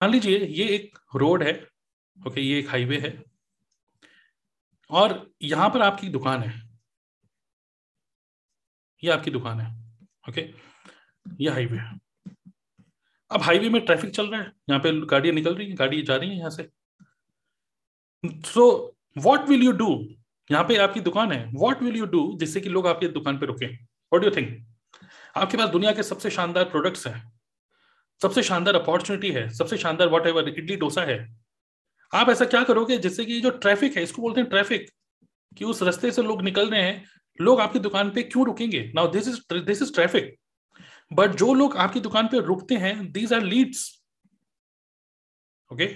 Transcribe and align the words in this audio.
मान 0.00 0.10
लीजिए 0.10 0.38
ये 0.38 0.66
एक 0.74 0.98
रोड 1.16 1.42
है, 1.42 1.52
ओके, 2.18 2.40
ये 2.40 2.58
एक 2.58 2.68
हाईवे 2.68 2.98
है, 3.00 3.12
और 4.90 5.30
यहाँ 5.42 5.68
पर 5.70 5.82
आपकी 5.82 6.08
दुकान 6.10 6.42
है। 6.42 6.52
ये 9.02 9.10
आपकी 9.10 9.30
दुकान 9.30 9.60
है, 9.60 9.68
ओके, 10.28 10.40
ये 11.40 11.50
हाईवे 11.50 11.78
है। 11.78 11.98
अब 13.30 13.42
हाईवे 13.42 13.68
में 13.68 13.84
ट्रैफ़िक 13.84 14.10
चल 14.10 14.26
रहा 14.26 14.40
है, 14.40 14.52
यहाँ 14.70 14.80
पे 14.80 14.92
गाड़ियाँ 15.06 15.34
निकल 15.34 15.54
रही 15.54 15.68
हैं 15.68 15.78
गाड़ी 15.78 16.02
जा 16.02 16.16
रही 16.16 16.30
है 16.30 16.36
यहाँ 16.38 16.50
से। 16.50 16.68
So 18.46 18.96
what 19.16 19.48
will 19.48 19.62
you 19.62 19.72
do 19.72 19.88
यहाँ 20.50 20.64
पे 20.64 20.76
आपकी 20.78 21.00
दुकान 21.00 21.32
है। 21.32 21.44
व्हाट 21.52 21.82
विल 21.82 21.96
यू 21.96 22.06
डू 22.06 22.22
जिससे 22.38 22.60
कि 22.60 22.68
लोग 22.68 22.86
आपकी 22.86 23.08
दुकान 23.10 23.38
पे 23.38 23.46
रुके? 23.46 23.66
व्हाट 23.66 24.24
यू 24.24 24.30
थिंक 24.30 24.66
आपके 25.34 25.56
पास 25.56 25.68
दुनिया 25.70 25.92
के 25.92 26.02
सबसे 26.02 26.30
शानदार 26.30 26.64
प्रोडक्ट्स 26.70 27.06
हैं। 27.06 27.39
सबसे 28.20 28.42
शानदार 28.42 28.74
अपॉर्चुनिटी 28.74 29.30
है, 29.30 29.48
सबसे 29.50 29.76
शानदार 29.78 30.08
वॉट 30.08 30.26
एवर 30.26 30.48
इडली 30.50 30.76
डोसा 30.76 31.02
है। 31.04 31.18
आप 32.12 32.28
ऐसा 32.30 32.44
क्या 32.46 32.62
करोगे 32.64 32.96
जिससे 32.98 33.24
कि 33.24 33.40
जो 33.40 33.50
ट्रैफ़िक 33.52 33.96
है, 33.96 34.02
इसको 34.02 34.22
बोलते 34.22 34.40
हैं 34.40 34.50
ट्रैफ़िक 34.50 34.88
कि 35.56 35.64
उस 35.64 35.82
रास्ते 35.82 36.10
से 36.12 36.22
लोग 36.22 36.42
निकल 36.42 36.70
रहे 36.70 36.82
हैं, 36.82 37.04
लोग 37.40 37.60
आपकी 37.60 37.78
दुकान 37.78 38.10
पे 38.10 38.22
क्यों 38.24 38.44
रुकेंगे? 38.46 38.90
Now 38.94 39.10
this 39.10 39.28
is 39.28 39.40
this 39.54 39.82
is 39.82 39.92
traffic 39.94 40.36
but 41.10 41.34
जो 41.36 41.52
लोग 41.54 41.76
आपकी 41.78 42.00
दुकान 42.00 42.26
पे 42.28 42.40
रुकते 42.42 42.74
हैं 42.76 43.10
दीज 43.12 43.32
आर 43.32 43.42
लीड्स 43.42 43.88
ओके 45.70 45.86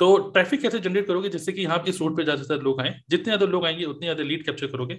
तो 0.00 0.16
ट्रैफ़िक 0.28 0.60
कैसे 0.62 0.78
जनरेट 0.80 1.06
करोगे 1.06 1.28
जिससे 1.28 1.52
कि 1.52 1.62
यहाँ 1.62 1.82
इस 1.88 2.00
रोड 2.00 2.16
पे 2.16 2.24
ज़्यादा 2.24 2.42
से 2.42 2.46
ज़्यादा 2.46 2.62
लोग 2.64 2.80
आए? 2.80 3.00
जितने 3.10 3.24
ज़्यादा 3.24 3.46
लोग 3.46 3.64
आएँगे, 3.66 3.84
उतने 3.84 4.06
ज़्यादा 4.06 4.22
लीड 4.22 4.44
कैप्चर 4.46 4.66
करोगे। 4.66 4.94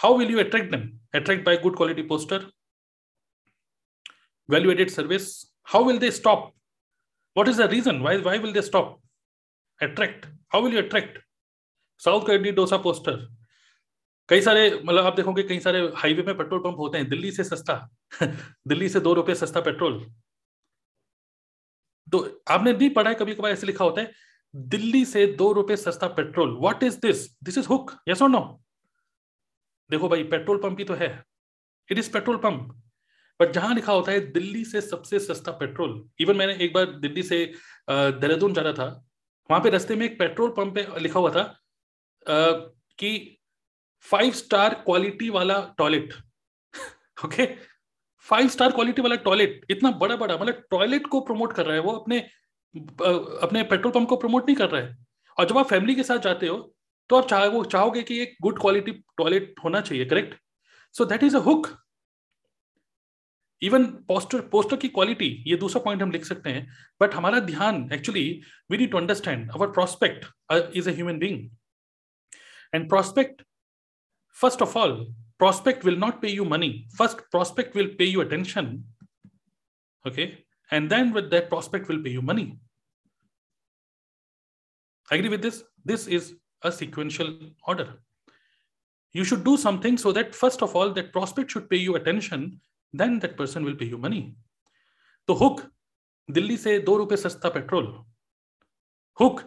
How 0.00 0.18
will 0.18 0.30
you 0.30 0.38
attract 0.40 0.70
them 0.70 0.88
attract 1.14 1.44
by 1.46 1.56
good 1.56 1.76
quality 1.76 2.02
poster 2.04 2.46
value 4.48 4.70
added 4.70 4.90
service 4.90 5.28
how 5.64 5.82
will 5.82 5.98
they 5.98 6.10
stop? 6.10 6.50
What 7.36 7.48
is 7.48 7.56
the 7.56 7.68
reason? 7.68 8.02
Why 8.02 8.16
why 8.18 8.38
will 8.38 8.52
they 8.52 8.62
stop? 8.62 8.88
Attract. 9.80 10.26
How 10.52 10.60
will 10.62 10.72
you 10.72 10.82
attract? 10.82 11.20
South 12.00 12.26
का 12.26 12.32
idli 12.34 12.52
dosa 12.52 12.76
poster 12.84 13.26
कई 14.28 14.40
सारे 14.40 14.70
मतलब 14.84 15.06
आप 15.06 15.16
देखोगे 15.16 15.42
कई 15.42 15.58
सारे 15.60 15.80
highway 15.96 16.22
में 16.22 16.36
petrol 16.36 16.60
pump 16.60 16.78
होते 16.78 16.98
हैं। 16.98 17.08
दिल्ली 17.08 17.30
से 17.32 17.44
सस्ता। 17.44 17.76
दिल्ली 18.68 18.88
से 18.88 19.00
दो 19.00 19.12
रुपए 19.14 19.34
सस्ता 19.34 19.60
पेट्रोल 19.60 19.98
तो 22.12 22.18
आपने 22.50 22.72
नहीं 22.72 22.90
पढ़ा 22.94 23.10
है 23.10 23.14
कभी 23.16 23.34
कभार 23.34 23.52
ऐसे 23.52 23.66
लिखा 23.66 23.84
होता 23.84 24.00
है, 24.00 24.12
दिल्ली 24.54 25.04
से 25.04 25.26
दो 25.34 25.52
रुपए 25.52 25.76
सस्ता 25.76 26.06
petrol 26.16 26.56
what 26.60 26.82
is 26.82 26.98
this 27.00 27.26
this 27.44 27.58
is 27.58 27.68
hook 27.68 27.92
yes 28.08 28.22
और 28.22 28.28
नो 28.30 28.40
देखो 29.90 30.08
भाई 30.08 30.24
पेट्रोल 30.34 30.58
पंप 30.62 30.78
ही 30.78 30.84
तो 30.84 30.94
है। 30.94 31.10
It 31.90 31.98
is 31.98 32.12
petrol 32.12 32.36
pump 32.36 32.80
but 33.42 33.52
जहाँ 33.52 33.74
लिखा 33.74 33.92
होता 33.92 34.12
है, 34.12 34.20
दिल्ली 34.32 34.64
से 34.64 34.80
सबसे 34.82 35.18
सस्ता 35.20 35.52
पेट्रोल। 35.54 36.02
इवन 36.20 36.36
मैंने 36.36 36.56
एक 36.64 36.72
बार 36.74 36.98
दिल्ली 37.00 37.22
से 37.24 37.44
देहरादून 37.90 38.54
जा 38.54 38.62
रहा 38.62 38.72
था, 38.72 39.04
वहाँ 39.50 39.62
पे 39.62 39.70
रास्ते 39.70 39.96
में 39.96 40.06
एक 40.06 40.18
पेट्रोल 40.18 40.50
पंप 40.56 40.74
पे 40.74 41.00
लिखा 41.00 41.20
हुआ 41.20 41.30
था 41.32 41.44
कि 42.98 43.38
फाइव 44.04 44.32
स्टार 44.34 44.74
क्वालिटी 44.84 45.28
वाला 45.30 45.60
toilet 45.78 46.12
okay 47.24 47.46
five 48.26 48.48
star 48.48 48.72
quality 48.72 49.02
वाला 49.02 49.16
टॉयलेट 49.24 49.64
इतना 49.70 49.90
बड़ा 49.98 50.16
बड़ा 50.16 50.36
मतलब 50.36 50.62
टॉयलेट 50.70 51.06
को 51.06 51.20
प्रमोट 51.22 51.52
कर 51.52 51.66
रहा 51.66 51.74
है, 51.74 51.80
वो 51.80 51.92
अपने 51.92 52.18
अपने 53.42 53.62
पेट्रोल 53.62 53.92
पंप 53.92 54.08
को 54.08 54.16
प्रमोट 54.16 54.46
नहीं 54.46 54.56
कर 54.56 54.70
रहा 54.70 54.80
है। 54.80 54.96
और 55.36 55.48
जब 55.48 55.58
आप 55.58 55.68
फैमिली 55.68 55.94
के 55.94 56.02
साथ 56.02 56.18
जाते 56.20 56.46
हो 56.46 56.56
तो 57.10 57.16
आप 57.16 57.28
चाहो, 57.28 57.64
चाहोगे 57.64 58.02
कि 58.02 58.18
एक 58.22 58.36
गुड 58.42 58.60
क्वालिटी 58.60 58.92
टॉयलेट 58.92 59.54
होना 59.64 59.80
चाहिए 59.80 60.04
correct 60.04 60.34
so 60.94 61.04
that 61.04 61.22
is 61.22 61.36
a 61.36 61.40
hook 61.40 61.66
even 63.61 63.85
poster 64.07 64.41
poster 64.51 64.77
की 64.77 64.87
क्वालिटी 64.95 65.29
ये 65.47 65.55
दूसरा 65.57 65.81
पॉइंट 65.83 66.01
हम 66.01 66.11
लिख 66.11 66.25
सकते 66.25 66.49
हैं 66.49 66.67
बट 67.01 67.13
हमारा 67.15 67.39
ध्यान 67.45 67.87
actually 67.93 68.25
we 68.71 68.77
need 68.77 68.91
to 68.91 68.97
understand 68.97 69.51
our 69.51 69.71
prospect 69.77 70.25
is 70.77 70.87
a 70.87 70.91
human 70.95 71.19
being 71.19 71.49
and 72.75 72.89
prospect 72.89 73.41
first 74.41 74.61
of 74.61 74.77
all 74.77 75.05
prospect 75.39 75.83
will 75.83 75.97
not 75.97 76.21
pay 76.21 76.29
you 76.29 76.45
money 76.45 76.87
first 76.99 77.19
prospect 77.31 77.75
will 77.75 77.89
pay 77.99 78.05
you 78.05 78.21
attention 78.21 78.83
okay 80.05 80.27
and 80.71 80.89
then 80.89 81.13
with 81.13 81.29
that 81.29 81.49
prospect 81.49 81.87
will 81.87 82.01
pay 82.01 82.09
you 82.09 82.21
money 82.21 82.47
agree 85.09 85.29
with 85.29 85.41
this 85.41 85.63
this 85.85 86.07
is 86.07 86.33
a 86.63 86.71
sequential 86.71 87.33
order 87.67 87.87
you 89.15 89.23
should 89.23 89.43
do 89.43 89.55
something 89.57 89.97
so 89.97 90.11
that 90.11 90.33
first 90.35 90.61
of 90.61 90.75
all 90.75 90.91
that 90.91 91.13
prospect 91.13 91.51
should 91.51 91.69
pay 91.69 91.77
you 91.77 91.95
attention 91.95 92.49
then 92.94 93.18
that 93.20 93.36
person 93.36 93.64
will 93.64 93.76
pay 93.82 93.88
you 93.92 93.98
money 93.98 94.22
तो 95.28 95.34
hook 95.34 95.60
Delhi 96.28 96.56
से 96.56 96.78
दो 96.78 96.96
रुपए 96.96 97.16
सस्ता 97.16 97.48
petrol 97.48 97.86
hook 99.18 99.40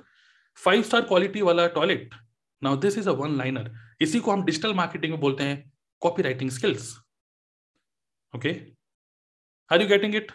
five 0.58 0.82
star 0.84 1.02
quality 1.02 1.42
वाला 1.42 1.68
toilet 1.78 2.16
now 2.62 2.78
this 2.78 2.98
is 2.98 3.10
a 3.10 3.12
one 3.12 3.38
liner 3.38 3.72
इसी 4.02 4.20
को 4.20 4.32
हम 4.32 4.44
digital 4.46 4.74
marketing 4.74 5.14
में 5.14 5.20
बोलते 5.22 5.44
हैं 5.44 5.72
copy 6.02 6.22
writing 6.22 6.50
skills 6.52 6.96
okay 8.34 8.54
are 9.72 9.82
you 9.82 9.88
getting 9.88 10.16
it 10.16 10.32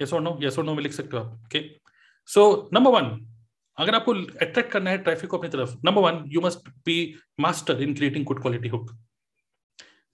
yes 0.00 0.12
और 0.12 0.22
नो 0.22 0.38
यस 0.42 0.58
और 0.58 0.64
नो 0.64 0.74
में 0.74 0.82
लिख 0.82 0.92
सकते 0.92 1.16
हो 1.16 1.22
आप. 1.22 1.44
ओके 1.44 1.60
सो 2.28 2.70
नंबर 2.74 2.90
वन 2.90 3.10
अगर 3.78 3.94
आपको 3.94 4.14
अट्रैक्ट 4.14 4.70
करना 4.70 4.90
है 4.90 4.98
ट्रैफ़िक 4.98 5.30
को 5.30 5.38
अपनी 5.38 5.50
तरफ़ 5.50 5.74
number 5.84 6.02
one 6.02 6.24
you 6.32 6.40
must 6.40 6.68
be 6.86 6.96
master 7.40 7.82
in 7.82 7.94
creating 7.94 8.24
good 8.24 8.42
quality 8.42 8.68
hook 8.68 8.90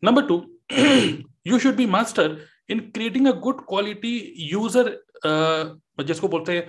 number 0.03 0.27
two 0.27 0.45
you 1.49 1.59
should 1.61 1.77
be 1.77 1.87
master 1.87 2.25
in 2.69 2.81
creating 2.93 3.27
a 3.27 3.33
good 3.45 3.61
quality 3.69 4.15
user 4.55 4.85
uh, 5.25 5.65
जिसको 6.05 6.29
बोलते 6.29 6.57
हैं 6.57 6.67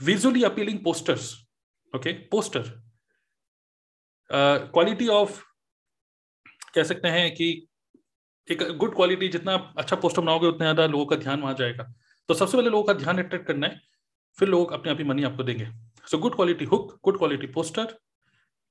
visually 0.00 0.42
appealing 0.44 0.78
posters 0.84 1.32
okay 1.92 2.12
poster 2.32 2.72
quality 4.30 5.08
of 5.08 5.40
कह 6.74 6.82
सकते 6.82 7.08
हैं 7.08 7.30
कि 7.34 7.50
एक 8.48 8.62
good 8.78 8.94
quality 8.94 9.28
जितना 9.28 9.54
अच्छा 9.78 9.96
पोस्टर 9.96 10.22
बनाओगे 10.22 10.46
उतना 10.46 10.64
ज़्यादा 10.64 10.86
लोगों 10.86 11.06
का 11.06 11.16
ध्यान 11.16 11.40
वहाँ 11.40 11.54
जाएगा। 11.54 11.84
तो 12.28 12.34
सबसे 12.34 12.56
पहले 12.56 12.70
लोगों 12.70 12.84
का 12.84 12.92
ध्यान 12.94 13.18
अट्रैक्ट 13.18 13.46
करना 13.46 13.66
है 13.66 13.80
फिर 14.38 14.48
लोग 14.48 14.72
अपने 14.72 14.92
आप 14.92 14.98
ही 14.98 15.04
मनी 15.04 15.22
आपको 15.24 15.42
देंगे। 15.42 15.68
So 16.10 16.18
good 16.18 16.34
quality 16.34 16.64
hook 16.64 16.98
good 17.04 17.18
quality 17.18 17.46
poster 17.46 17.96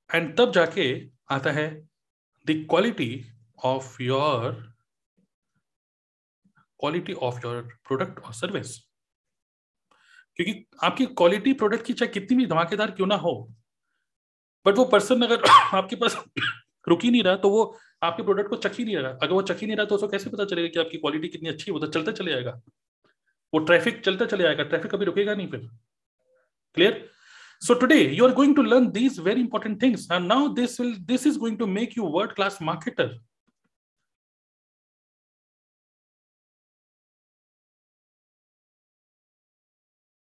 and 0.09 0.36
तब 0.38 0.52
जाके 0.52 0.88
आता 1.30 1.52
है 1.52 1.68
the 2.47 2.66
quality 2.69 3.09
of 3.66 4.01
your 4.03 4.51
quality 6.79 7.13
of 7.13 7.40
your 7.45 7.62
product 7.88 8.19
और 8.19 8.34
सर्विस 8.34 8.78
क्योंकि 10.35 10.66
आपकी 10.84 11.06
क्वालिटी 11.06 11.53
प्रोडक्ट 11.53 11.85
की 11.85 11.94
चाहे 11.94 12.12
कितनी 12.13 12.38
भी 12.38 12.45
धमाकेदार 12.45 12.91
क्यों 12.91 13.07
ना 13.07 13.16
हो 13.16 13.34
बट 14.66 14.78
वो 14.78 14.85
पर्सन 14.85 15.22
अगर 15.22 15.50
आपके 15.50 15.95
पास 15.95 16.18
रुक 16.88 17.03
ही 17.03 17.12
नहीं 17.12 17.23
रहा 17.23 17.35
तो 17.35 17.50
वो 17.50 17.63
आपके 18.03 18.23
प्रोडक्ट 18.23 18.50
को 18.50 18.56
चख 18.56 18.78
ही 18.79 18.85
नहीं 18.85 18.97
रहा। 18.97 19.12
अगर 19.12 19.34
वो 19.34 19.41
चख 19.41 19.59
ही 19.62 19.68
नहीं 19.68 19.78
रहा 19.78 19.85
तो 19.85 19.95
उसको 19.95 20.07
कैसे 20.07 20.29
पता 20.29 20.45
चलेगा 20.45 20.68
कि 20.68 20.79
आपकी 20.79 20.97
क्वालिटी 20.97 21.28
कितनी 21.28 21.50
अच्छी 21.50 21.72
है? 21.72 21.74
वो 21.74 21.85
तो 21.85 21.91
चलते 21.91 22.12
चले 22.12 22.31
जाएगा 22.31 22.51
वो 23.53 23.59
ट्रैफ़िक 23.59 24.03
चलता 24.06 24.25
चले 24.25 24.44
जाएगा 24.44 24.63
ट्रैफ़िक 24.63 24.91
कभी 24.91 25.06
रुकेगा 25.06 25.35
नहीं 25.35 25.47
फिर। 25.47 25.59
Clear 26.75 27.09
so 27.62 27.75
today 27.84 28.03
you 28.16 28.25
are 28.25 28.34
going 28.34 28.53
to 28.56 28.62
learn 28.62 28.91
these 28.91 29.18
very 29.18 29.41
important 29.41 29.79
things. 29.79 30.07
And 30.12 30.28
now 30.28 30.53
this 30.53 30.78
will, 30.78 30.94
this 31.06 31.25
is 31.25 31.38
going 31.38 31.57
to 31.57 31.66
make 31.66 31.95
you 31.95 32.06
world 32.06 32.35
class 32.35 32.59
marketer. 32.59 33.09